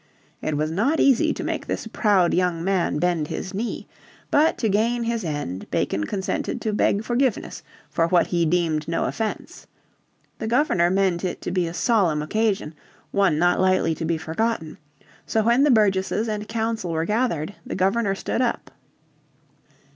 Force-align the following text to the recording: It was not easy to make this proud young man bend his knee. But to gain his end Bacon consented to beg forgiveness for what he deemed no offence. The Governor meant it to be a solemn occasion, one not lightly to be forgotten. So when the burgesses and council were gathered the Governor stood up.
It 0.41 0.57
was 0.57 0.71
not 0.71 0.99
easy 0.99 1.31
to 1.31 1.43
make 1.43 1.67
this 1.67 1.85
proud 1.85 2.33
young 2.33 2.63
man 2.63 2.97
bend 2.97 3.27
his 3.27 3.53
knee. 3.53 3.87
But 4.31 4.57
to 4.57 4.67
gain 4.67 5.03
his 5.03 5.23
end 5.23 5.69
Bacon 5.69 6.05
consented 6.07 6.59
to 6.61 6.73
beg 6.73 7.03
forgiveness 7.03 7.61
for 7.87 8.07
what 8.07 8.25
he 8.25 8.43
deemed 8.43 8.87
no 8.87 9.05
offence. 9.05 9.67
The 10.39 10.47
Governor 10.47 10.89
meant 10.89 11.23
it 11.23 11.39
to 11.41 11.51
be 11.51 11.67
a 11.67 11.73
solemn 11.75 12.23
occasion, 12.23 12.73
one 13.11 13.37
not 13.37 13.59
lightly 13.59 13.93
to 13.93 14.05
be 14.05 14.17
forgotten. 14.17 14.79
So 15.27 15.43
when 15.43 15.63
the 15.63 15.69
burgesses 15.69 16.27
and 16.27 16.47
council 16.47 16.91
were 16.93 17.05
gathered 17.05 17.53
the 17.63 17.75
Governor 17.75 18.15
stood 18.15 18.41
up. 18.41 18.71